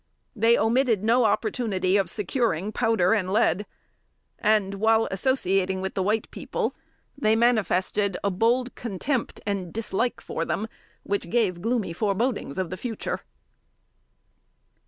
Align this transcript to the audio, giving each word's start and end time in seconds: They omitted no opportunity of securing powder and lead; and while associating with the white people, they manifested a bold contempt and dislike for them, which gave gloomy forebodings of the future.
They 0.35 0.57
omitted 0.57 1.03
no 1.03 1.25
opportunity 1.25 1.95
of 1.95 2.09
securing 2.09 2.71
powder 2.71 3.13
and 3.13 3.31
lead; 3.31 3.67
and 4.39 4.73
while 4.73 5.07
associating 5.11 5.79
with 5.79 5.93
the 5.93 6.01
white 6.01 6.27
people, 6.31 6.75
they 7.15 7.35
manifested 7.35 8.17
a 8.23 8.31
bold 8.31 8.73
contempt 8.73 9.41
and 9.45 9.71
dislike 9.71 10.19
for 10.19 10.43
them, 10.43 10.67
which 11.03 11.29
gave 11.29 11.61
gloomy 11.61 11.93
forebodings 11.93 12.57
of 12.57 12.71
the 12.71 12.77
future. 12.77 13.19